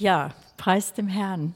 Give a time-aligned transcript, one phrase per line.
[0.00, 1.54] Ja, preis dem Herrn.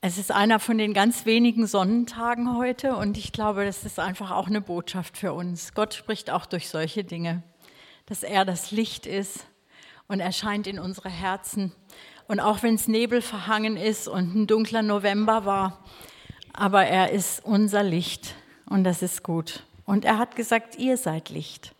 [0.00, 4.30] Es ist einer von den ganz wenigen Sonnentagen heute und ich glaube, das ist einfach
[4.30, 5.74] auch eine Botschaft für uns.
[5.74, 7.42] Gott spricht auch durch solche Dinge,
[8.06, 9.48] dass er das Licht ist
[10.06, 11.72] und erscheint in unsere Herzen.
[12.28, 15.84] Und auch wenn es Nebel verhangen ist und ein dunkler November war,
[16.52, 18.36] aber er ist unser Licht
[18.66, 19.64] und das ist gut.
[19.84, 21.73] Und er hat gesagt, ihr seid Licht.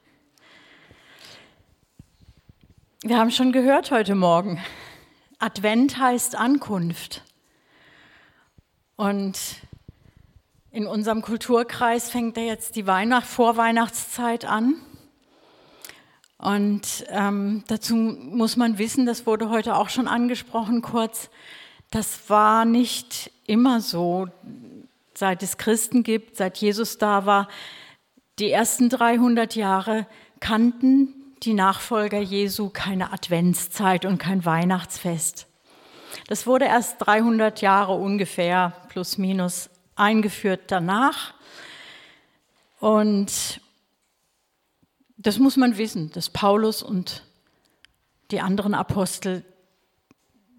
[3.06, 4.58] Wir haben schon gehört heute Morgen,
[5.38, 7.22] Advent heißt Ankunft.
[8.96, 9.38] Und
[10.70, 14.76] in unserem Kulturkreis fängt ja jetzt die Weihnacht, Vorweihnachtszeit an.
[16.38, 21.28] Und ähm, dazu muss man wissen, das wurde heute auch schon angesprochen kurz,
[21.90, 24.28] das war nicht immer so,
[25.12, 27.48] seit es Christen gibt, seit Jesus da war.
[28.38, 30.06] Die ersten 300 Jahre
[30.40, 35.46] kannten die Nachfolger Jesu keine Adventszeit und kein Weihnachtsfest.
[36.26, 41.34] Das wurde erst 300 Jahre ungefähr plus minus eingeführt danach.
[42.80, 43.60] Und
[45.16, 47.24] das muss man wissen, dass Paulus und
[48.30, 49.44] die anderen Apostel,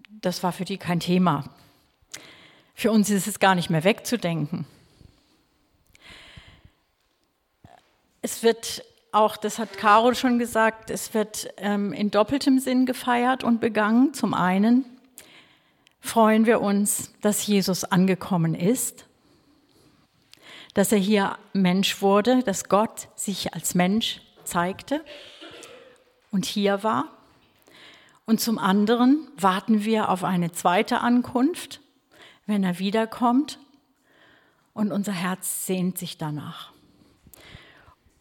[0.08, 1.44] das war für die kein Thema.
[2.74, 4.66] Für uns ist es gar nicht mehr wegzudenken.
[8.22, 8.84] Es wird
[9.16, 14.12] auch, das hat Caro schon gesagt, es wird ähm, in doppeltem Sinn gefeiert und begangen.
[14.12, 14.84] Zum einen
[16.00, 19.06] freuen wir uns, dass Jesus angekommen ist,
[20.74, 25.02] dass er hier Mensch wurde, dass Gott sich als Mensch zeigte
[26.30, 27.06] und hier war.
[28.26, 31.80] Und zum anderen warten wir auf eine zweite Ankunft,
[32.44, 33.58] wenn er wiederkommt
[34.74, 36.72] und unser Herz sehnt sich danach.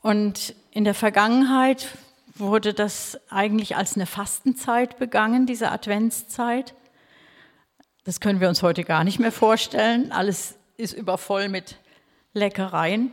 [0.02, 1.88] Und in der Vergangenheit
[2.36, 6.76] wurde das eigentlich als eine Fastenzeit begangen, diese Adventszeit.
[8.04, 10.12] Das können wir uns heute gar nicht mehr vorstellen.
[10.12, 11.80] Alles ist übervoll mit
[12.34, 13.12] Leckereien.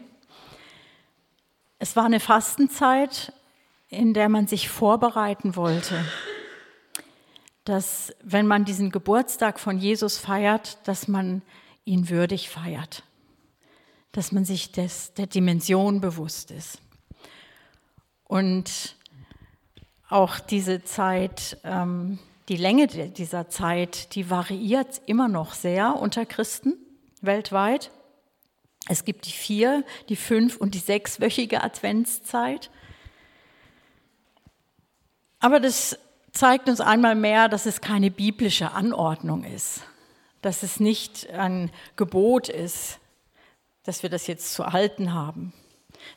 [1.79, 3.33] Es war eine Fastenzeit,
[3.89, 6.05] in der man sich vorbereiten wollte,
[7.65, 11.43] dass wenn man diesen Geburtstag von Jesus feiert, dass man
[11.85, 13.05] ihn würdig feiert
[14.13, 16.79] dass man sich des, der Dimension bewusst ist.
[18.33, 18.97] Und
[20.09, 26.73] auch diese Zeit, ähm, die Länge dieser Zeit, die variiert immer noch sehr unter Christen
[27.21, 27.91] weltweit.
[28.89, 32.71] Es gibt die vier, die fünf und die sechswöchige Adventszeit.
[35.39, 35.99] Aber das
[36.33, 39.83] zeigt uns einmal mehr, dass es keine biblische Anordnung ist,
[40.41, 42.99] dass es nicht ein Gebot ist,
[43.83, 45.53] dass wir das jetzt zu halten haben.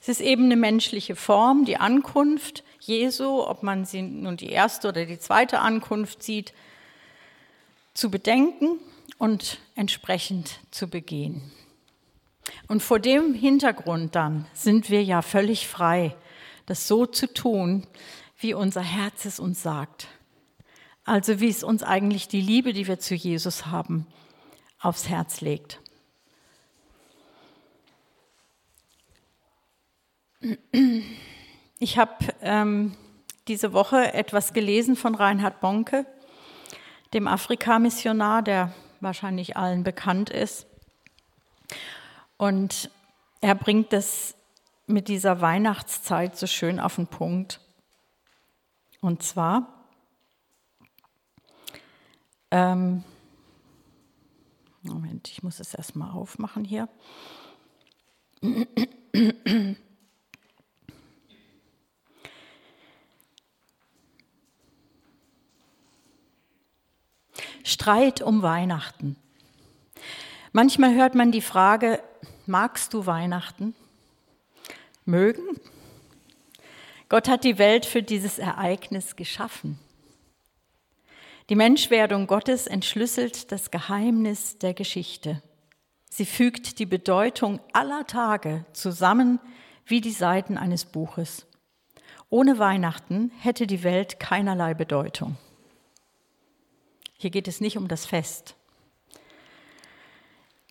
[0.01, 4.89] Es ist eben eine menschliche Form, die Ankunft Jesu, ob man sie nun die erste
[4.89, 6.53] oder die zweite Ankunft sieht,
[7.93, 8.79] zu bedenken
[9.17, 11.41] und entsprechend zu begehen.
[12.67, 16.15] Und vor dem Hintergrund dann sind wir ja völlig frei,
[16.65, 17.87] das so zu tun,
[18.39, 20.07] wie unser Herz es uns sagt.
[21.03, 24.07] Also wie es uns eigentlich die Liebe, die wir zu Jesus haben,
[24.79, 25.79] aufs Herz legt.
[31.79, 32.95] Ich habe ähm,
[33.47, 36.05] diese Woche etwas gelesen von Reinhard Bonke,
[37.13, 40.67] dem Afrika-Missionar, der wahrscheinlich allen bekannt ist.
[42.37, 42.89] Und
[43.41, 44.35] er bringt das
[44.87, 47.59] mit dieser Weihnachtszeit so schön auf den Punkt.
[49.01, 49.87] Und zwar,
[52.51, 53.03] ähm,
[54.81, 56.87] Moment, ich muss es erstmal aufmachen hier.
[67.67, 69.15] Streit um Weihnachten.
[70.51, 71.99] Manchmal hört man die Frage,
[72.45, 73.73] magst du Weihnachten?
[75.03, 75.59] Mögen?
[77.09, 79.79] Gott hat die Welt für dieses Ereignis geschaffen.
[81.49, 85.41] Die Menschwerdung Gottes entschlüsselt das Geheimnis der Geschichte.
[86.11, 89.39] Sie fügt die Bedeutung aller Tage zusammen
[89.87, 91.47] wie die Seiten eines Buches.
[92.29, 95.37] Ohne Weihnachten hätte die Welt keinerlei Bedeutung.
[97.17, 98.55] Hier geht es nicht um das Fest.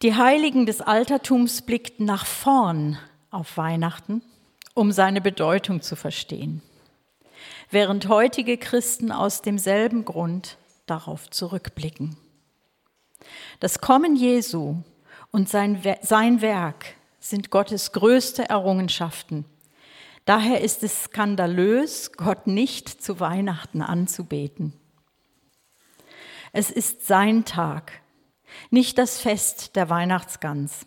[0.02, 2.99] Die Heiligen des Altertums blickten nach vorn
[3.31, 4.23] auf Weihnachten,
[4.75, 6.61] um seine Bedeutung zu verstehen,
[7.70, 12.17] während heutige Christen aus demselben Grund darauf zurückblicken.
[13.61, 14.76] Das Kommen Jesu
[15.31, 16.85] und sein, sein Werk
[17.19, 19.46] sind Gottes größte Errungenschaften.
[20.26, 24.75] Daher ist es skandalös, Gott nicht zu Weihnachten anzubeten.
[26.56, 28.01] Es ist sein Tag,
[28.71, 30.87] nicht das Fest der Weihnachtsgans.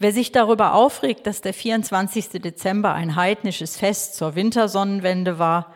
[0.00, 2.30] Wer sich darüber aufregt, dass der 24.
[2.42, 5.72] Dezember ein heidnisches Fest zur Wintersonnenwende war,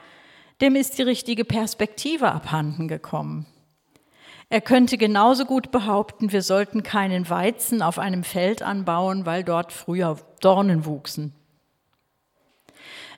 [0.60, 3.46] dem ist die richtige Perspektive abhanden gekommen.
[4.48, 9.72] Er könnte genauso gut behaupten, wir sollten keinen Weizen auf einem Feld anbauen, weil dort
[9.72, 11.32] früher Dornen wuchsen.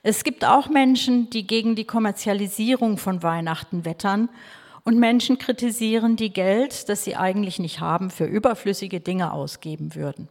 [0.02, 4.28] Es gibt auch Menschen, die gegen die Kommerzialisierung von Weihnachten wettern
[4.88, 10.28] und Menschen kritisieren, die Geld, das sie eigentlich nicht haben, für überflüssige Dinge ausgeben würden.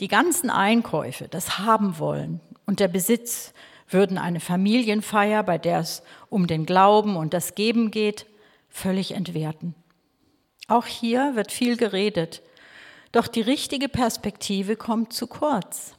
[0.00, 3.52] Die ganzen Einkäufe, das Haben wollen und der Besitz
[3.90, 8.24] würden eine Familienfeier, bei der es um den Glauben und das Geben geht,
[8.70, 9.74] völlig entwerten.
[10.66, 12.40] Auch hier wird viel geredet,
[13.12, 15.92] doch die richtige Perspektive kommt zu kurz.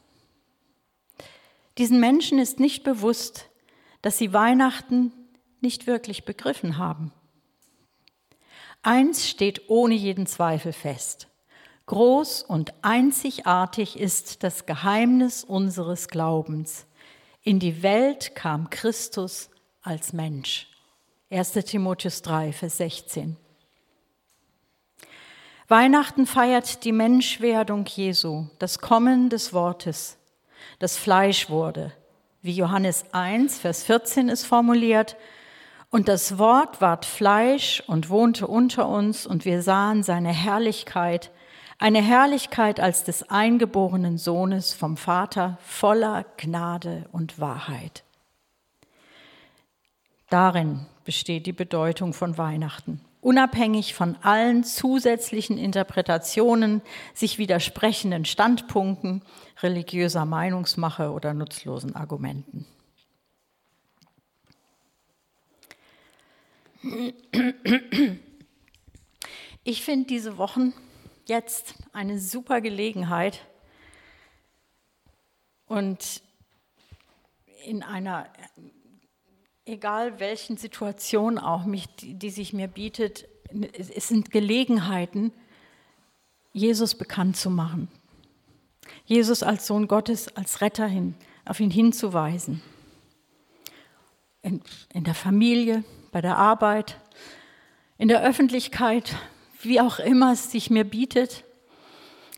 [1.78, 3.48] Diesen Menschen ist nicht bewusst,
[4.02, 5.12] dass sie Weihnachten
[5.62, 7.12] nicht wirklich begriffen haben.
[8.84, 11.30] Eins steht ohne jeden Zweifel fest.
[11.86, 16.86] Groß und einzigartig ist das Geheimnis unseres Glaubens.
[17.44, 19.50] In die Welt kam Christus
[19.82, 20.68] als Mensch.
[21.30, 23.38] 1 Timotheus 3, Vers 16.
[25.70, 30.18] Weihnachten feiert die Menschwerdung Jesu, das Kommen des Wortes,
[30.80, 31.94] das Fleisch wurde.
[32.42, 35.16] Wie Johannes 1, Vers 14 ist formuliert,
[35.94, 41.30] und das Wort ward Fleisch und wohnte unter uns, und wir sahen seine Herrlichkeit,
[41.78, 48.04] eine Herrlichkeit als des eingeborenen Sohnes vom Vater, voller Gnade und Wahrheit.
[50.32, 56.82] Darin besteht die Bedeutung von Weihnachten unabhängig von allen zusätzlichen Interpretationen,
[57.14, 59.22] sich widersprechenden Standpunkten,
[59.62, 62.66] religiöser Meinungsmache oder nutzlosen Argumenten.
[69.64, 70.74] Ich finde diese Wochen
[71.26, 73.46] jetzt eine super Gelegenheit
[75.68, 76.22] und
[77.66, 78.28] in einer
[79.66, 83.28] egal welchen Situation auch, mich, die, die sich mir bietet,
[83.78, 85.32] es sind Gelegenheiten,
[86.52, 87.88] Jesus bekannt zu machen.
[89.06, 91.16] Jesus als Sohn Gottes, als Retter hin,
[91.46, 92.62] auf ihn hinzuweisen.
[94.42, 94.62] In,
[94.94, 97.02] in der Familie, bei der Arbeit,
[97.98, 99.16] in der Öffentlichkeit,
[99.64, 101.44] wie auch immer es sich mir bietet.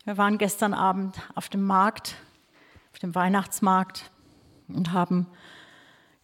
[0.06, 2.16] Wir waren gestern Abend auf dem Markt,
[2.94, 4.12] auf dem Weihnachtsmarkt
[4.70, 5.28] und haben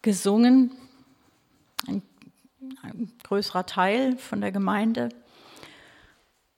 [0.00, 0.72] gesungen
[1.86, 2.02] ein,
[2.82, 5.10] ein größerer Teil von der Gemeinde.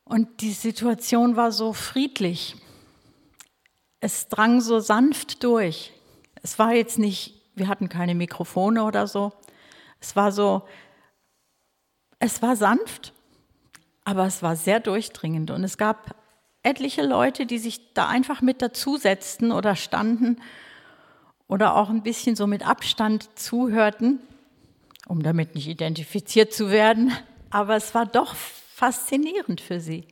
[0.04, 2.54] Und die Situation war so friedlich.
[3.98, 5.92] Es drang so sanft durch.
[6.40, 9.32] Es war jetzt nicht, wir hatten keine Mikrofone oder so.
[10.04, 10.62] Es war so,
[12.18, 13.12] es war sanft,
[14.04, 15.50] aber es war sehr durchdringend.
[15.50, 16.14] Und es gab
[16.62, 20.40] etliche Leute, die sich da einfach mit dazusetzten oder standen
[21.48, 24.20] oder auch ein bisschen so mit Abstand zuhörten
[25.06, 27.12] um damit nicht identifiziert zu werden,
[27.50, 30.06] aber es war doch faszinierend für sie.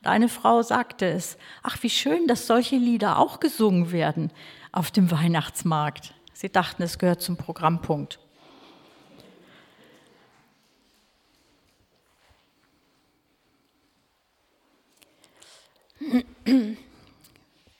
[0.00, 4.30] Und eine Frau sagte es, ach wie schön, dass solche Lieder auch gesungen werden
[4.72, 6.14] auf dem Weihnachtsmarkt.
[6.32, 8.18] Sie dachten, es gehört zum Programmpunkt.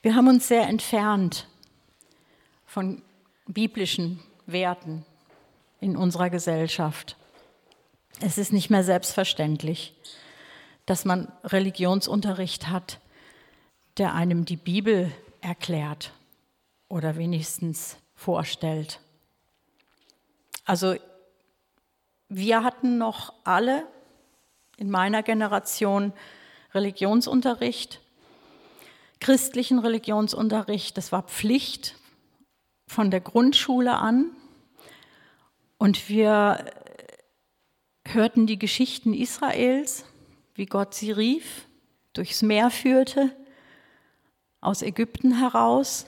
[0.01, 1.47] Wir haben uns sehr entfernt
[2.65, 3.01] von
[3.47, 5.05] biblischen Werten
[5.81, 7.17] in unserer Gesellschaft.
[8.21, 9.93] Es ist nicht mehr selbstverständlich,
[10.85, 12.99] dass man Religionsunterricht hat,
[13.97, 15.11] der einem die Bibel
[15.41, 16.11] erklärt
[16.87, 18.99] oder wenigstens vorstellt.
[20.65, 20.95] Also
[22.29, 23.85] wir hatten noch alle
[24.77, 26.13] in meiner Generation
[26.73, 27.99] Religionsunterricht,
[29.23, 31.95] christlichen Religionsunterricht, das war Pflicht
[32.87, 34.31] von der Grundschule an
[35.77, 36.65] und wir
[38.05, 40.03] hörten die Geschichten Israels,
[40.55, 41.65] wie Gott sie rief,
[42.11, 43.33] durchs Meer führte,
[44.59, 46.05] aus Ägypten heraus.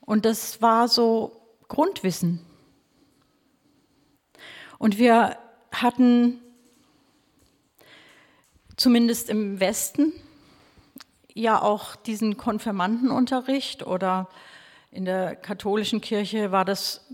[0.00, 2.40] Und das war so Grundwissen.
[4.78, 5.38] Und wir
[5.72, 6.40] hatten
[8.76, 10.12] zumindest im Westen
[11.34, 14.28] ja auch diesen Konfirmandenunterricht oder
[14.90, 17.06] in der katholischen Kirche war das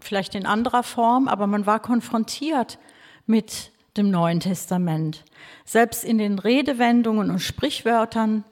[0.00, 2.78] vielleicht in anderer Form, aber man war konfrontiert
[3.26, 5.24] mit dem Neuen Testament.
[5.64, 8.44] Selbst in den Redewendungen und Sprichwörtern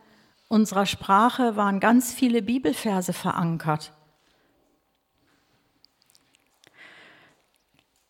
[0.48, 3.92] unserer Sprache waren ganz viele Bibelverse verankert.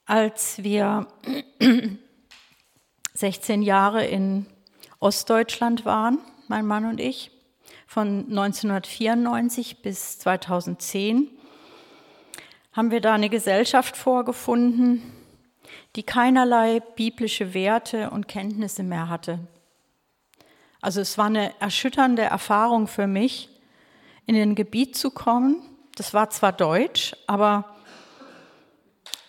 [0.04, 1.06] Als wir
[3.14, 4.46] 16 Jahre in
[4.98, 6.18] Ostdeutschland waren,
[6.52, 7.30] mein Mann und ich,
[7.86, 11.30] von 1994 bis 2010,
[12.74, 15.00] haben wir da eine Gesellschaft vorgefunden,
[15.96, 19.38] die keinerlei biblische Werte und Kenntnisse mehr hatte.
[20.82, 23.48] Also es war eine erschütternde Erfahrung für mich,
[24.26, 25.56] in ein Gebiet zu kommen.
[25.94, 27.76] Das war zwar Deutsch, aber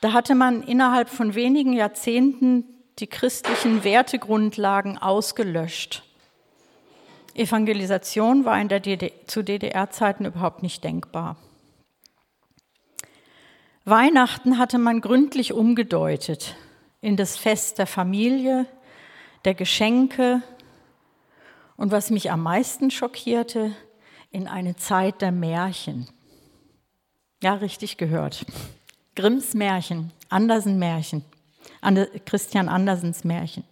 [0.01, 2.65] da hatte man innerhalb von wenigen Jahrzehnten
[2.99, 6.03] die christlichen Wertegrundlagen ausgelöscht.
[7.35, 11.37] Evangelisation war in der DD zu DDR-Zeiten überhaupt nicht denkbar.
[13.85, 16.55] Weihnachten hatte man gründlich umgedeutet
[17.01, 18.65] in das Fest der Familie,
[19.45, 20.41] der Geschenke
[21.75, 23.75] und was mich am meisten schockierte,
[24.31, 26.07] in eine Zeit der Märchen.
[27.41, 28.45] Ja, richtig gehört.
[29.15, 31.25] Grimms Märchen, Andersen Märchen,
[32.25, 33.63] Christian Andersens Märchen.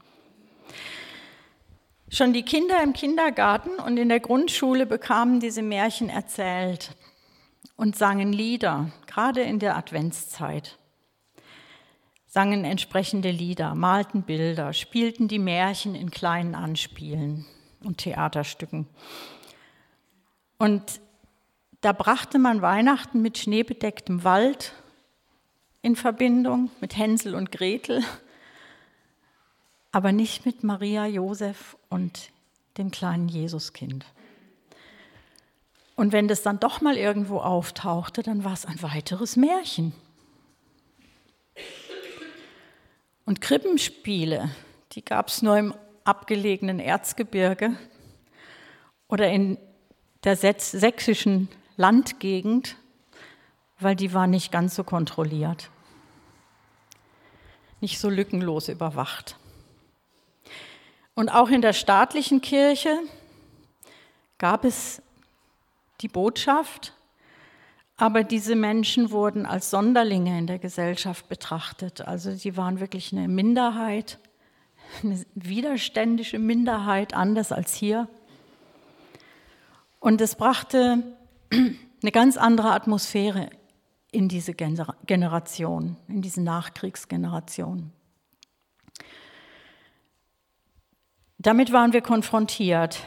[2.13, 6.93] Schon die Kinder im Kindergarten und in der Grundschule bekamen diese Märchen erzählt
[7.77, 10.77] und sangen Lieder, gerade in der Adventszeit.
[12.27, 17.45] Sangen entsprechende Lieder, malten Bilder, spielten die Märchen in kleinen Anspielen
[17.81, 18.89] und Theaterstücken.
[20.57, 20.99] Und
[21.79, 24.73] da brachte man Weihnachten mit schneebedecktem Wald
[25.81, 28.03] in Verbindung, mit Hänsel und Gretel,
[29.93, 32.31] aber nicht mit Maria, Josef und
[32.77, 34.05] dem kleinen Jesuskind.
[35.95, 39.93] Und wenn das dann doch mal irgendwo auftauchte, dann war es ein weiteres Märchen.
[43.25, 44.49] Und Krippenspiele,
[44.93, 47.75] die gab es nur im abgelegenen Erzgebirge
[49.07, 49.59] oder in
[50.23, 52.77] der sächsischen Landgegend,
[53.79, 55.69] weil die war nicht ganz so kontrolliert,
[57.81, 59.35] nicht so lückenlos überwacht.
[61.15, 62.97] Und auch in der staatlichen Kirche
[64.37, 65.01] gab es
[66.01, 66.93] die Botschaft,
[67.97, 72.01] aber diese Menschen wurden als Sonderlinge in der Gesellschaft betrachtet.
[72.01, 74.17] Also sie waren wirklich eine Minderheit,
[75.03, 78.07] eine widerständische Minderheit, anders als hier.
[79.99, 81.03] Und es brachte
[81.51, 83.49] eine ganz andere Atmosphäre
[84.11, 87.91] in diese Generation, in diese Nachkriegsgeneration.
[91.41, 93.03] Damit waren wir konfrontiert.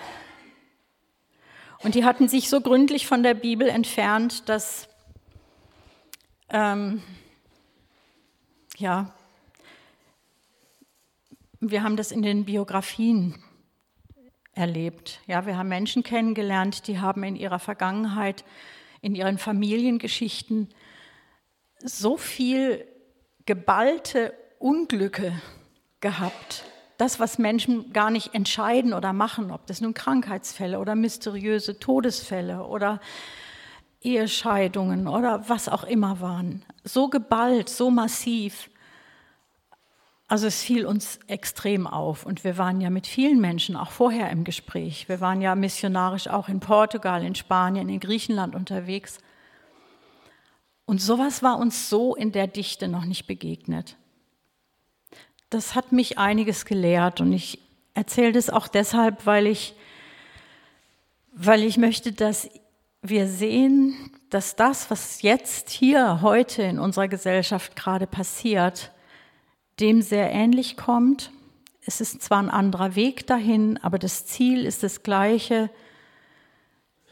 [1.84, 4.88] Und die hatten sich so gründlich von der Bibel entfernt, dass
[6.48, 7.00] ähm,
[8.76, 9.14] ja,
[11.60, 13.40] wir haben das in den Biografien
[14.52, 15.20] erlebt.
[15.28, 18.44] Ja, wir haben Menschen kennengelernt, die haben in ihrer Vergangenheit,
[19.00, 20.74] in ihren Familiengeschichten
[21.78, 22.84] so viel
[23.46, 25.40] geballte Unglücke
[26.00, 26.64] gehabt
[26.98, 32.64] das, was Menschen gar nicht entscheiden oder machen, ob das nun Krankheitsfälle oder mysteriöse Todesfälle
[32.64, 33.00] oder
[34.00, 38.70] Ehescheidungen oder was auch immer waren, so geballt, so massiv.
[40.28, 44.30] Also es fiel uns extrem auf und wir waren ja mit vielen Menschen auch vorher
[44.30, 45.08] im Gespräch.
[45.08, 49.18] Wir waren ja missionarisch auch in Portugal, in Spanien, in Griechenland unterwegs.
[50.86, 53.96] Und sowas war uns so in der Dichte noch nicht begegnet
[55.54, 57.60] das hat mich einiges gelehrt und ich
[57.94, 59.74] erzähle das auch deshalb, weil ich,
[61.32, 62.50] weil ich möchte, dass
[63.02, 68.90] wir sehen, dass das, was jetzt hier heute in unserer Gesellschaft gerade passiert,
[69.78, 71.30] dem sehr ähnlich kommt.
[71.86, 75.70] Es ist zwar ein anderer Weg dahin, aber das Ziel ist das gleiche.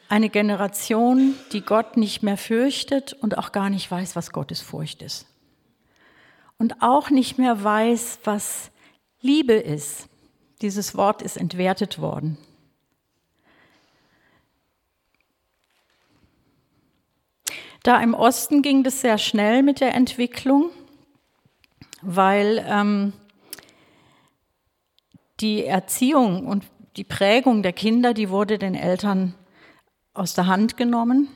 [0.08, 5.00] Eine Generation, die Gott nicht mehr fürchtet und auch gar nicht weiß, was Gottes Furcht
[5.00, 5.31] ist
[6.62, 8.70] und auch nicht mehr weiß, was
[9.20, 10.08] Liebe ist.
[10.60, 12.38] Dieses Wort ist entwertet worden.
[17.82, 20.70] Da im Osten ging das sehr schnell mit der Entwicklung,
[22.00, 23.12] weil ähm,
[25.40, 26.64] die Erziehung und
[26.96, 29.34] die Prägung der Kinder, die wurde den Eltern
[30.14, 31.26] aus der Hand genommen.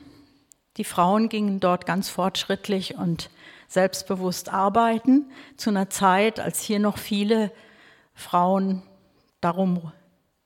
[0.77, 3.29] Die Frauen gingen dort ganz fortschrittlich und
[3.67, 7.51] selbstbewusst arbeiten, zu einer Zeit, als hier noch viele
[8.13, 8.81] Frauen
[9.41, 9.91] darum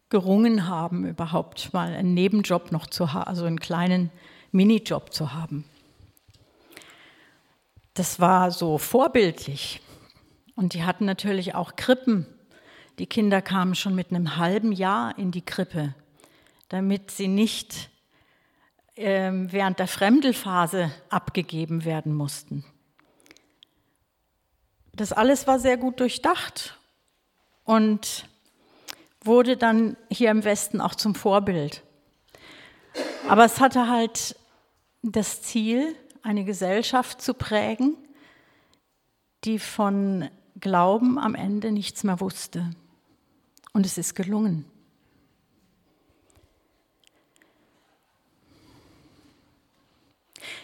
[0.10, 4.12] gerungen haben, überhaupt mal einen Nebenjob noch zu haben, also einen kleinen
[4.52, 5.64] Minijob zu haben.
[7.94, 9.82] Das war so vorbildlich.
[10.56, 12.26] Und die hatten natürlich auch Krippen.
[13.00, 15.96] Die Kinder kamen schon mit einem halben Jahr in die Krippe,
[16.70, 17.90] damit sie nicht
[18.96, 22.66] äh, während der Fremdelphase abgegeben werden mussten.
[25.02, 26.78] Das alles war sehr gut durchdacht
[27.64, 28.30] und
[29.24, 31.82] wurde dann hier im Westen auch zum Vorbild.
[33.28, 34.36] Aber es hatte halt
[35.02, 37.98] das Ziel, eine Gesellschaft zu prägen,
[39.44, 40.30] die von
[40.60, 42.70] Glauben am Ende nichts mehr wusste.
[43.74, 44.66] Und es ist gelungen.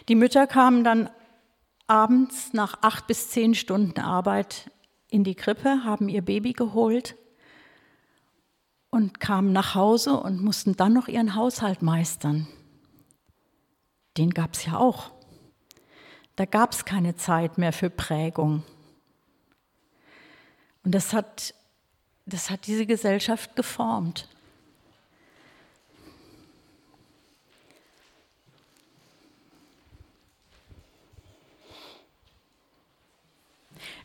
[0.06, 1.10] Die Mütter kamen dann
[1.88, 4.70] abends nach acht bis zehn Stunden Arbeit
[5.10, 7.16] in die Krippe, haben ihr Baby geholt
[8.90, 12.46] und kamen nach Hause und mussten dann noch ihren Haushalt meistern.
[14.16, 15.12] Den gab es ja auch.
[16.36, 18.62] Da gab es keine Zeit mehr für Prägung.
[20.84, 21.54] Und das hat,
[22.26, 24.28] das hat diese Gesellschaft geformt.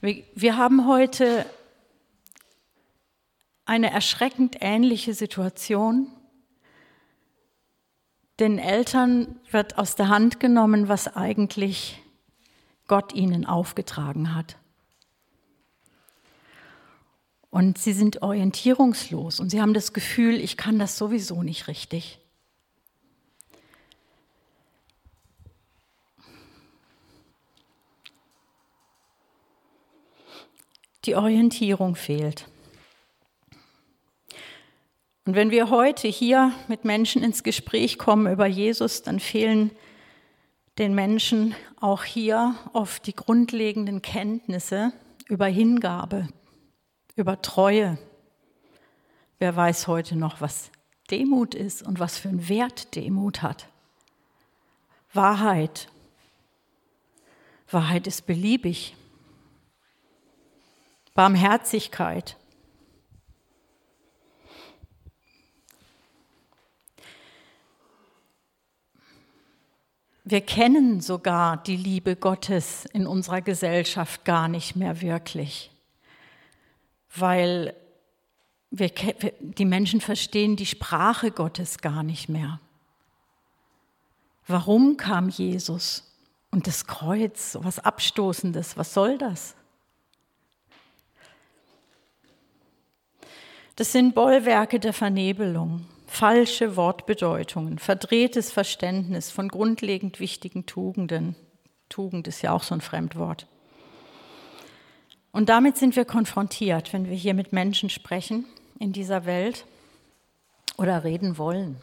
[0.04, 1.46] Wir, wir haben heute
[3.64, 6.12] eine erschreckend ähnliche Situation.
[8.38, 12.02] Den Eltern wird aus der Hand genommen, was eigentlich
[12.90, 14.58] Gott ihnen aufgetragen hat.
[17.50, 22.20] Und sie sind orientierungslos und sie haben das Gefühl, ich kann das sowieso nicht richtig.
[31.06, 32.48] Die Orientierung fehlt.
[35.26, 39.72] Und wenn wir heute hier mit Menschen ins Gespräch kommen über Jesus, dann fehlen
[40.78, 44.92] den Menschen auch hier oft die grundlegenden Kenntnisse
[45.28, 46.28] über Hingabe,
[47.16, 47.98] über Treue.
[49.40, 50.72] Wer weiß heute noch, was
[51.12, 53.68] Demut ist und was für einen Wert Demut hat?
[55.14, 55.90] Wahrheit.
[57.70, 58.96] Wahrheit ist beliebig.
[61.14, 62.38] Barmherzigkeit.
[70.26, 75.70] Wir kennen sogar die Liebe Gottes in unserer Gesellschaft gar nicht mehr wirklich,
[77.16, 77.76] weil
[78.72, 78.90] wir,
[79.40, 82.60] die Menschen verstehen die Sprache Gottes gar nicht mehr.
[84.48, 86.10] Warum kam Jesus?
[86.50, 89.56] Und das Kreuz, so was Abstoßendes, was soll das?
[93.76, 101.36] Das sind Bollwerke der Vernebelung falsche Wortbedeutungen, verdrehtes Verständnis von grundlegend wichtigen Tugenden.
[101.90, 103.48] Tugend ist ja auch so ein Fremdwort.
[105.32, 108.46] Und damit sind wir konfrontiert, wenn wir hier mit Menschen sprechen
[108.78, 109.66] in dieser Welt
[110.78, 111.78] oder reden wollen.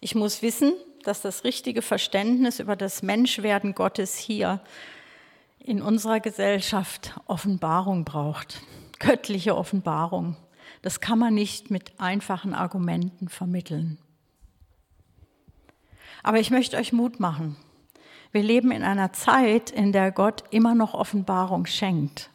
[0.00, 0.72] Ich muss wissen,
[1.02, 4.60] dass das richtige Verständnis über das Menschwerden Gottes hier
[5.58, 8.60] in unserer Gesellschaft Offenbarung braucht,
[9.00, 10.36] göttliche Offenbarung.
[10.80, 13.98] Das kann man nicht mit einfachen Argumenten vermitteln.
[16.22, 17.56] Aber ich möchte euch Mut machen.
[18.32, 22.30] Wir leben in einer Zeit, in der Gott immer noch Offenbarung schenkt.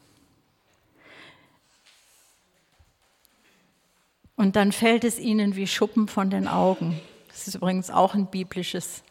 [4.36, 7.02] Und dann fällt es ihnen wie Schuppen von den Augen.
[7.30, 9.04] Das ist übrigens auch ein biblisches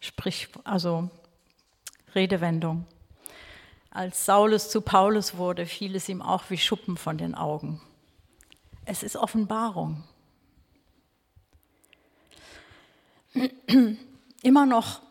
[0.00, 1.10] Sprich, also
[2.14, 2.84] Redewendung.
[3.90, 7.80] Als Saulus zu Paulus wurde, fiel es ihm auch wie Schuppen von den Augen.
[8.90, 10.02] Es ist Offenbarung.
[14.42, 15.02] Immer noch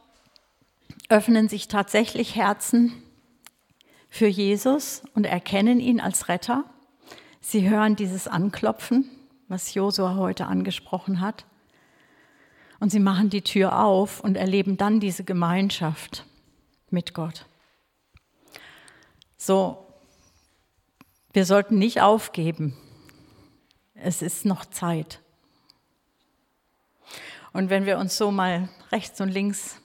[1.09, 2.91] öffnen sich tatsächlich Herzen
[4.09, 6.63] für Jesus und erkennen ihn als Retter.
[7.39, 9.11] Sie hören dieses Anklopfen,
[9.47, 11.45] was Josua heute angesprochen hat.
[12.79, 16.25] Und sie machen die Tür auf und erleben dann diese Gemeinschaft
[16.89, 17.45] mit Gott.
[19.37, 19.85] So,
[21.31, 22.75] wir sollten nicht aufgeben.
[24.01, 25.19] Es ist noch Zeit.
[27.51, 29.81] Und wenn wir uns so mal rechts und links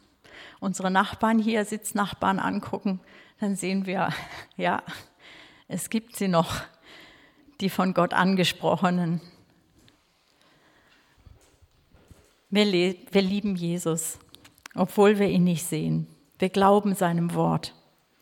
[0.61, 3.01] unsere Nachbarn hier, Sitznachbarn angucken,
[3.41, 4.11] dann sehen wir,
[4.57, 4.83] ja,
[5.69, 6.57] es gibt sie noch,
[7.61, 9.21] die von Gott angesprochenen.
[12.51, 12.67] Wir,
[13.11, 14.19] wir lieben Jesus,
[14.75, 16.07] obwohl wir ihn nicht sehen.
[16.39, 17.75] Wir glauben seinem Wort,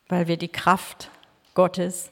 [0.08, 1.10] weil wir die Kraft
[1.54, 2.10] Gottes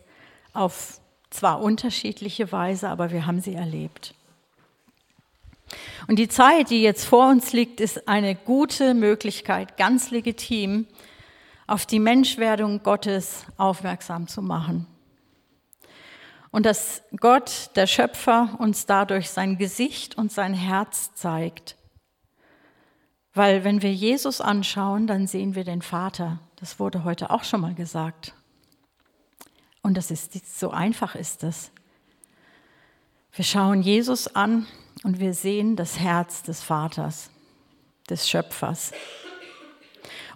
[0.53, 4.15] auf zwar unterschiedliche Weise, aber wir haben sie erlebt.
[6.07, 10.87] Und die Zeit, die jetzt vor uns liegt, ist eine gute Möglichkeit, ganz legitim,
[11.67, 14.87] auf die Menschwerdung Gottes aufmerksam zu machen.
[16.51, 21.77] Und dass Gott, der Schöpfer, uns dadurch sein Gesicht und sein Herz zeigt.
[23.35, 26.41] Weil wenn wir Jesus anschauen, dann sehen wir den Vater.
[26.57, 28.33] Das wurde heute auch schon mal gesagt.
[29.89, 31.71] Und das ist so einfach ist es.
[33.33, 34.67] Wir schauen Jesus an
[35.03, 37.31] und wir sehen das Herz des Vaters,
[38.11, 38.93] des Schöpfers.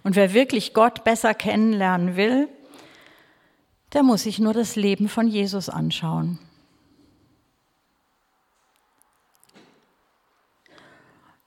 [0.01, 2.49] Und wer wirklich Gott besser kennenlernen will,
[3.91, 6.39] der muss sich nur das Leben von Jesus anschauen.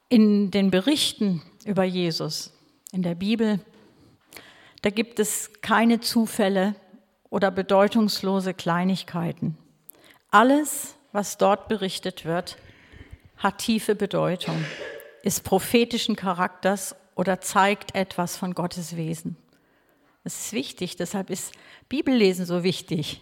[0.08, 2.52] In den Berichten über Jesus
[2.92, 3.58] in der Bibel,
[4.82, 6.76] da gibt es keine Zufälle
[7.30, 9.56] oder bedeutungslose Kleinigkeiten.
[10.30, 12.56] Alles, was dort berichtet wird,
[13.38, 14.64] hat tiefe Bedeutung,
[15.22, 19.36] ist prophetischen Charakters oder zeigt etwas von Gottes Wesen.
[20.24, 21.52] Das ist wichtig, deshalb ist
[21.88, 23.20] Bibellesen so wichtig.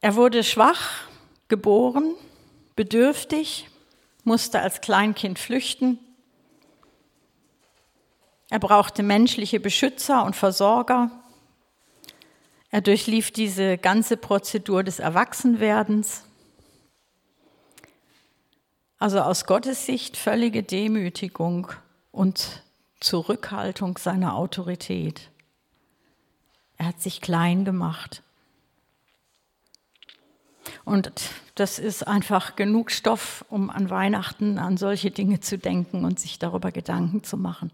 [0.00, 1.08] Er wurde schwach
[1.48, 2.14] geboren,
[2.76, 3.68] bedürftig,
[4.24, 5.98] musste als Kleinkind flüchten.
[8.50, 11.10] Er brauchte menschliche Beschützer und Versorger.
[12.70, 16.24] Er durchlief diese ganze Prozedur des Erwachsenwerdens.
[18.98, 21.68] Also aus Gottes Sicht völlige Demütigung
[22.10, 22.62] und
[23.00, 25.30] Zurückhaltung seiner Autorität.
[26.78, 28.22] Er hat sich klein gemacht.
[30.84, 31.12] Und
[31.54, 36.38] das ist einfach genug Stoff, um an Weihnachten an solche Dinge zu denken und sich
[36.38, 37.70] darüber Gedanken zu machen.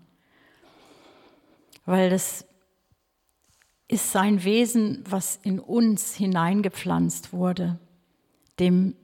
[1.85, 2.45] Weil das
[3.89, 7.79] ist sein Wesen, was in uns hineingepflanzt wurde.
[8.59, 8.97] Dem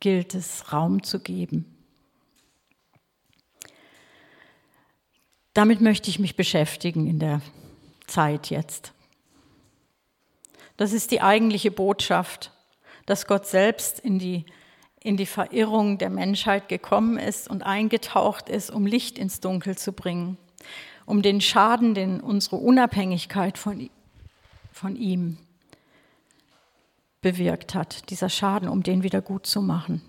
[0.00, 1.72] gilt es Raum zu geben.
[5.54, 7.40] Damit möchte ich mich beschäftigen in der
[8.06, 8.92] Zeit jetzt.
[10.76, 12.52] Das ist die eigentliche Botschaft
[13.06, 14.44] dass Gott selbst in die,
[15.00, 19.92] in die Verirrung der Menschheit gekommen ist und eingetaucht ist, um Licht ins Dunkel zu
[19.92, 20.36] bringen,
[21.06, 23.88] um den Schaden, den unsere Unabhängigkeit von,
[24.72, 25.38] von ihm
[27.22, 30.02] bewirkt hat, dieser Schaden, um den wieder gut zu machen.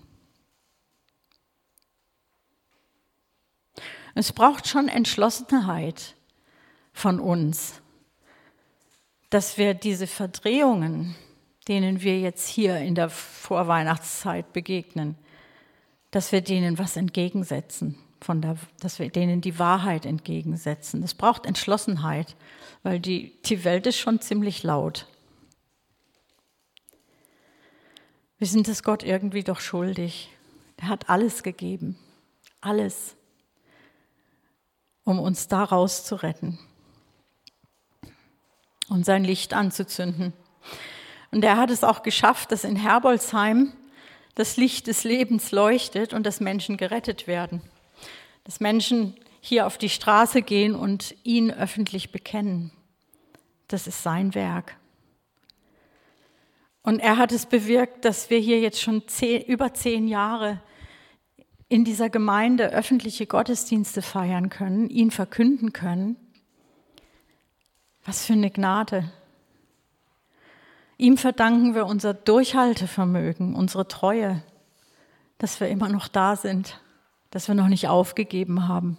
[4.14, 6.16] Es braucht schon Entschlossenheit
[6.92, 7.80] von uns,
[9.30, 11.14] dass wir diese Verdrehungen,
[11.68, 15.16] denen wir jetzt hier in der Vorweihnachtszeit begegnen,
[16.10, 21.02] dass wir denen was entgegensetzen, von der, dass wir denen die Wahrheit entgegensetzen.
[21.02, 22.36] Es braucht Entschlossenheit,
[22.82, 25.06] weil die, die Welt ist schon ziemlich laut.
[28.38, 30.30] Wir sind es Gott irgendwie doch schuldig.
[30.76, 31.98] Er hat alles gegeben,
[32.60, 33.16] alles,
[35.04, 36.58] um uns daraus zu retten
[38.88, 40.32] und sein Licht anzuzünden.
[41.30, 43.72] Und er hat es auch geschafft, dass in Herbolzheim
[44.34, 47.60] das Licht des Lebens leuchtet und dass Menschen gerettet werden.
[48.48, 52.70] Dass Menschen hier auf die Straße gehen und ihn öffentlich bekennen.
[53.66, 54.78] Das ist sein Werk.
[56.80, 60.62] Und er hat es bewirkt, dass wir hier jetzt schon zehn, über zehn Jahre
[61.68, 66.16] in dieser Gemeinde öffentliche Gottesdienste feiern können, ihn verkünden können.
[68.06, 69.12] Was für eine Gnade.
[70.96, 74.42] Ihm verdanken wir unser Durchhaltevermögen, unsere Treue,
[75.36, 76.80] dass wir immer noch da sind,
[77.30, 78.96] dass wir noch nicht aufgegeben haben.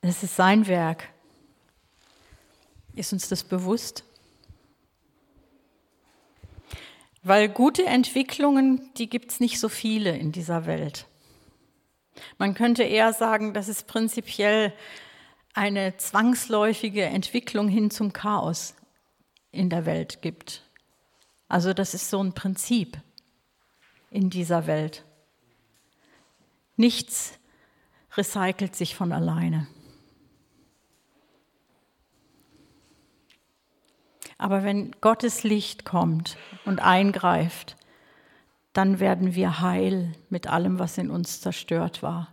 [0.00, 1.08] Es ist sein Werk.
[2.94, 4.04] Ist uns das bewusst?
[7.22, 11.06] Weil gute Entwicklungen, die gibt es nicht so viele in dieser Welt.
[12.36, 14.72] Man könnte eher sagen, das ist prinzipiell
[15.54, 18.74] eine zwangsläufige Entwicklung hin zum Chaos
[19.50, 20.62] in der Welt gibt.
[21.48, 22.98] Also das ist so ein Prinzip
[24.10, 25.04] in dieser Welt.
[26.76, 27.38] Nichts
[28.16, 29.66] recycelt sich von alleine.
[34.38, 37.76] Aber wenn Gottes Licht kommt und eingreift,
[38.72, 42.32] dann werden wir heil mit allem, was in uns zerstört war.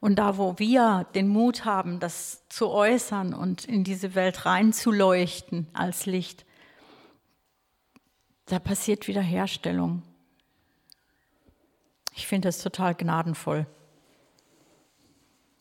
[0.00, 5.66] Und da, wo wir den Mut haben, das zu äußern und in diese Welt reinzuleuchten
[5.72, 6.44] als Licht,
[8.46, 10.02] da passiert Wiederherstellung.
[12.14, 13.66] Ich finde das total gnadenvoll.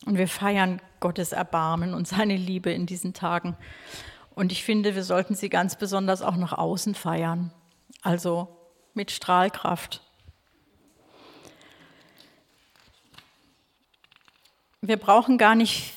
[0.08, 3.58] Und wir feiern Gottes Erbarmen und seine Liebe in diesen Tagen.
[4.34, 7.52] Und ich finde, wir sollten sie ganz besonders auch nach außen feiern,
[8.02, 8.48] also
[8.93, 10.02] mit Strahlkraft.
[14.82, 15.93] Wir brauchen gar nicht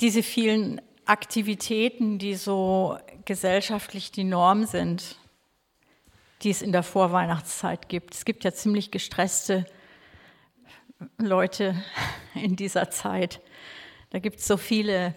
[0.00, 5.18] diese vielen Aktivitäten, die so gesellschaftlich die Norm sind
[6.44, 8.14] die es in der Vorweihnachtszeit gibt.
[8.14, 9.64] Es gibt ja ziemlich gestresste
[11.18, 11.74] Leute
[12.34, 13.40] in dieser Zeit.
[14.10, 15.14] Da gibt es so viele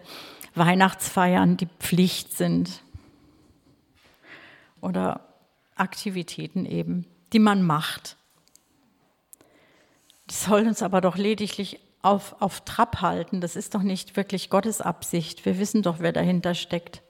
[0.56, 2.82] Weihnachtsfeiern, die Pflicht sind.
[4.82, 5.22] Oder
[5.76, 8.18] Aktivitäten eben, die man macht.
[10.28, 13.42] Das soll uns aber doch lediglich auf, auf Trab halten.
[13.42, 15.46] Das ist doch nicht wirklich Gottes Absicht.
[15.46, 17.02] Wir wissen doch, wer dahinter steckt.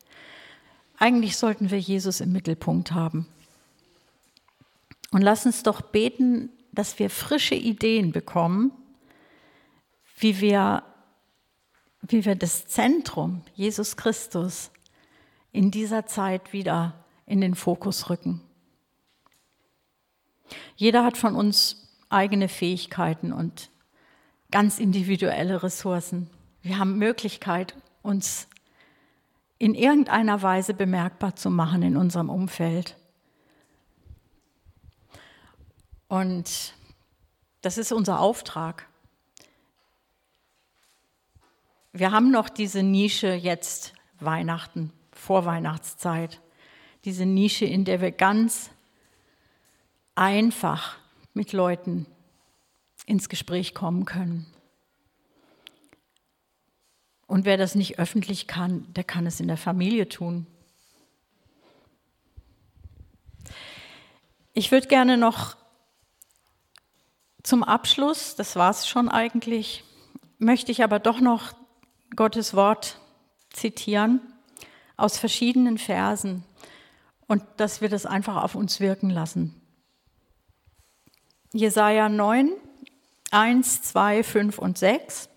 [0.98, 3.28] Eigentlich sollten wir Jesus im Mittelpunkt haben.
[5.12, 8.72] Und lass uns doch beten, dass wir frische Ideen bekommen,
[10.20, 10.84] wie wir,
[12.02, 14.72] wie wir das Zentrum, Jesus Christus,
[15.52, 18.42] in dieser Zeit wieder in den Fokus rücken.
[20.76, 23.72] Jeder hat von uns eigene Fähigkeiten und
[24.52, 26.30] ganz individuelle Ressourcen.
[26.62, 28.48] Wir haben Möglichkeit, uns
[29.58, 32.97] in irgendeiner Weise bemerkbar zu machen in unserem Umfeld.
[36.08, 36.74] Und
[37.62, 38.88] das ist unser Auftrag.
[41.92, 46.42] Wir haben noch diese Nische jetzt, Weihnachten, Vorweihnachtszeit,
[47.06, 48.70] diese Nische, in der wir ganz
[50.16, 50.98] einfach
[51.34, 52.06] mit Leuten
[53.06, 54.46] ins Gespräch kommen können.
[57.26, 60.48] Und wer das nicht öffentlich kann, der kann es in der Familie tun.
[64.54, 65.57] Ich würde gerne noch
[67.48, 69.86] zum Abschluss, das war es schon eigentlich,
[70.38, 71.54] möchte ich aber doch noch
[72.14, 73.00] Gottes Wort
[73.52, 74.20] zitieren
[74.98, 76.44] aus verschiedenen Versen
[77.26, 79.56] und dass wir das einfach auf uns wirken lassen.
[81.54, 82.52] Jesaja 9,
[83.32, 85.30] 1, 2, 5 und 6.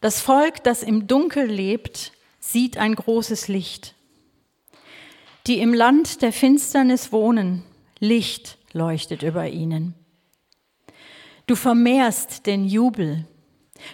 [0.00, 3.94] Das Volk, das im Dunkel lebt, sieht ein großes Licht.
[5.46, 7.64] Die im Land der Finsternis wohnen,
[8.00, 9.94] Licht leuchtet über ihnen.
[11.46, 13.26] Du vermehrst den Jubel,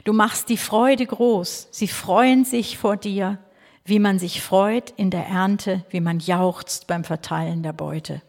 [0.05, 3.38] du machst die Freude groß, sie freuen sich vor dir,
[3.85, 8.23] wie man sich freut in der Ernte, wie man jauchzt beim Verteilen der Beute.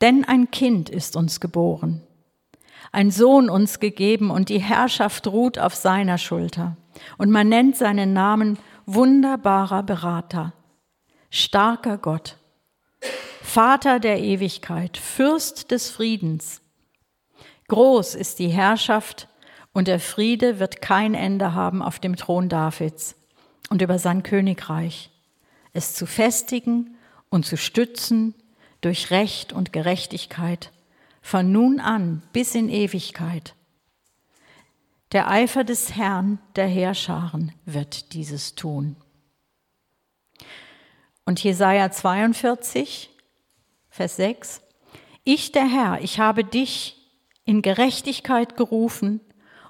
[0.00, 2.02] Denn ein Kind ist uns geboren,
[2.92, 6.76] ein Sohn uns gegeben und die Herrschaft ruht auf seiner Schulter.
[7.18, 10.54] Und man nennt seinen Namen wunderbarer Berater,
[11.30, 12.38] starker Gott,
[13.46, 16.60] Vater der Ewigkeit, Fürst des Friedens.
[17.68, 19.28] Groß ist die Herrschaft
[19.72, 23.14] und der Friede wird kein Ende haben auf dem Thron Davids
[23.70, 25.10] und über sein Königreich,
[25.72, 26.98] es zu festigen
[27.30, 28.34] und zu stützen
[28.82, 30.72] durch Recht und Gerechtigkeit
[31.22, 33.54] von nun an bis in Ewigkeit.
[35.12, 38.96] Der Eifer des Herrn der Heerscharen wird dieses tun.
[41.24, 43.12] Und Jesaja 42,
[43.96, 44.60] Vers 6.
[45.24, 46.98] Ich, der Herr, ich habe dich
[47.46, 49.20] in Gerechtigkeit gerufen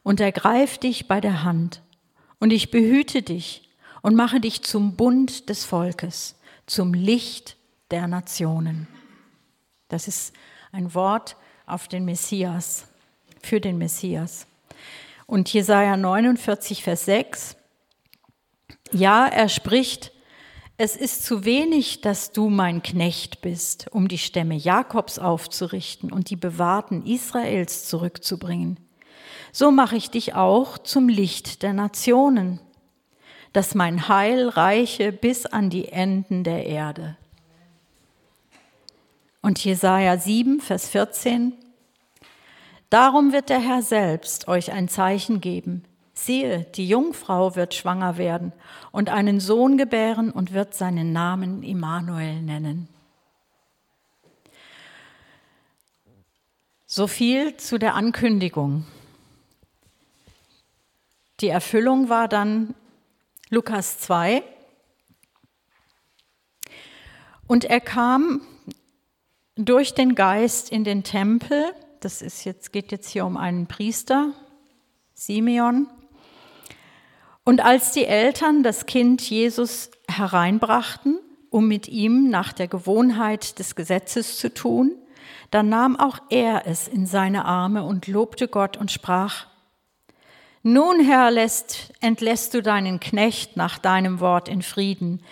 [0.03, 1.81] und ergreif dich bei der Hand.
[2.41, 3.71] Und ich behüte dich
[4.03, 6.35] und mache dich zum Bund des Volkes,
[6.67, 7.57] zum Licht
[7.93, 8.89] der Nationen.
[9.89, 10.35] Das ist
[10.73, 12.89] ein Wort, auf den Messias,
[13.41, 14.49] für den Messias.
[15.27, 17.57] Und Jesaja 49, Vers 6.
[18.91, 20.11] Ja, er spricht,
[20.79, 26.29] es ist zu wenig, dass du mein Knecht bist, um die Stämme Jakobs aufzurichten und
[26.29, 28.79] die Bewahrten Israels zurückzubringen.
[29.53, 32.61] So mache ich dich auch zum Licht der Nationen,
[33.55, 37.17] dass mein Heil reiche bis an die Enden der Erde.
[39.41, 41.55] Und Jesaja 7, Vers 14.
[42.91, 45.85] Darum wird der Herr selbst euch ein Zeichen geben.
[46.19, 48.53] Siehe, die Jungfrau wird schwanger werden
[48.91, 52.89] und einen Sohn gebären und wird seinen Namen Immanuel nennen.
[56.87, 58.87] So viel zu der Ankündigung.
[61.41, 62.75] Die Erfüllung war dann
[63.51, 64.43] Lukas 2.
[67.47, 68.41] Und er kam
[69.55, 71.75] durch den Geist in den Tempel.
[72.01, 74.33] Das ist jetzt, geht jetzt hier um einen Priester,
[75.13, 75.89] Simeon.
[77.47, 83.77] Und als die Eltern das Kind Jesus hereinbrachten, um mit ihm nach der Gewohnheit des
[83.77, 84.97] Gesetzes zu tun,
[85.53, 89.47] dann nahm auch er es in seine Arme und lobte Gott und sprach,
[90.65, 95.23] Nun, Herr, lässt, entlässt du deinen Knecht nach deinem Wort in Frieden,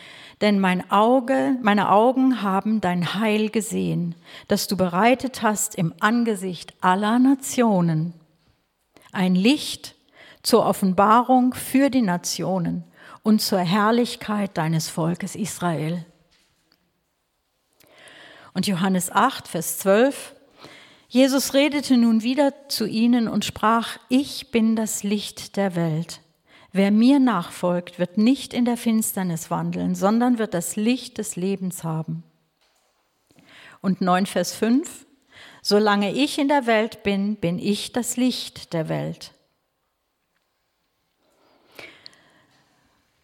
[0.40, 4.14] denn mein Auge, meine Augen haben dein Heil gesehen,
[4.46, 8.14] das du bereitet hast im Angesicht aller Nationen.
[9.10, 9.96] Ein Licht
[10.44, 12.84] zur Offenbarung für die Nationen
[13.22, 16.06] und zur Herrlichkeit deines Volkes Israel.
[18.52, 20.34] Und Johannes 8, Vers 12.
[21.08, 26.20] Jesus redete nun wieder zu ihnen und sprach, ich bin das Licht der Welt.
[26.72, 31.84] Wer mir nachfolgt, wird nicht in der Finsternis wandeln, sondern wird das Licht des Lebens
[31.84, 32.22] haben.
[33.80, 35.06] Und 9 Vers 5,
[35.62, 39.33] solange ich in der Welt bin, bin ich das Licht der Welt.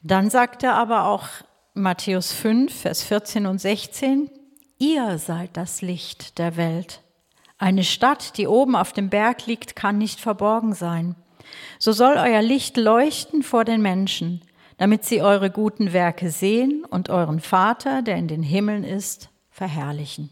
[0.02, 1.28] Dann sagt er aber auch
[1.74, 4.30] Matthäus 5, Vers 14 und 16,
[4.78, 7.02] ihr seid das Licht der Welt.
[7.58, 11.14] Eine Stadt, die oben auf dem Berg liegt, kann nicht verborgen sein.
[11.78, 14.40] So soll euer Licht leuchten vor den Menschen,
[14.78, 20.30] damit sie eure guten Werke sehen und euren Vater, der in den Himmeln ist, verherrlichen.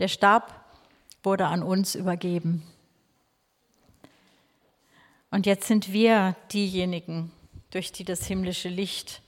[0.00, 0.64] Der Stab
[1.22, 2.64] wurde an uns übergeben.
[5.30, 7.30] Und jetzt sind wir diejenigen,
[7.76, 9.20] durch die das himmlische Licht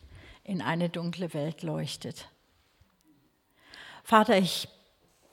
[0.43, 2.31] in eine dunkle Welt leuchtet.
[4.03, 4.69] Vater, ich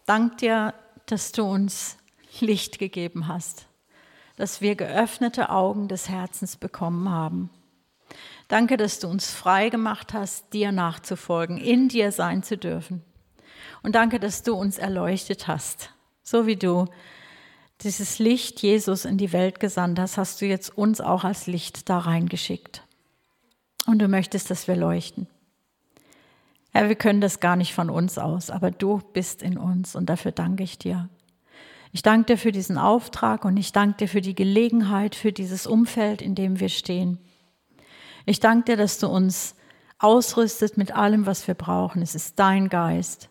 [0.05, 0.73] danke dir,
[1.05, 1.95] dass du uns
[2.41, 3.67] Licht gegeben hast,
[4.35, 7.49] dass wir geöffnete Augen des Herzens bekommen haben.
[8.49, 13.01] Danke, dass du uns frei gemacht hast, dir nachzufolgen, in dir sein zu dürfen.
[13.81, 15.89] Und danke, dass du uns erleuchtet hast,
[16.21, 16.89] so wie du
[17.79, 21.87] dieses Licht Jesus in die Welt gesandt hast, hast du jetzt uns auch als Licht
[21.87, 22.81] da reingeschickt.
[23.85, 25.27] Und du möchtest, dass wir leuchten.
[26.71, 30.07] Herr, wir können das gar nicht von uns aus, aber du bist in uns und
[30.07, 31.09] dafür danke ich dir.
[31.93, 35.67] Ich danke dir für diesen Auftrag und ich danke dir für die Gelegenheit, für dieses
[35.67, 37.19] Umfeld, in dem wir stehen.
[38.25, 39.55] Ich danke dir, dass du uns
[39.99, 42.01] ausrüstet mit allem, was wir brauchen.
[42.01, 43.29] Es ist dein Geist.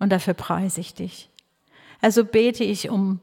[0.00, 1.30] Und dafür preise ich dich.
[2.00, 3.20] Also bete ich um,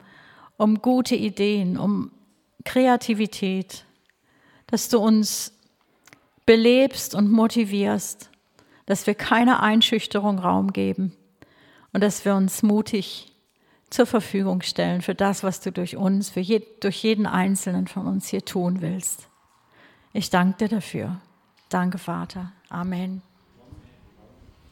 [0.56, 2.12] um gute Ideen, um
[2.64, 3.86] Kreativität,
[4.68, 5.57] dass du uns
[6.48, 8.32] belebst und motivierst,
[8.88, 11.16] dass wir keiner Einschüchterung Raum geben
[11.94, 13.32] und dass wir uns mutig
[13.92, 18.08] zur Verfügung stellen für das, was du durch uns, für je, durch jeden Einzelnen von
[18.08, 19.30] uns hier tun willst.
[20.14, 21.22] Ich danke dir dafür.
[21.70, 22.54] Danke, Vater.
[22.70, 23.22] Amen.